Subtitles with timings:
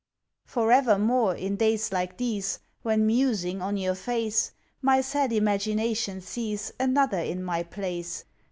[0.45, 6.73] For evermore, in days like these, When musing on your face, My sad imagination sees
[6.79, 8.23] Another in my place.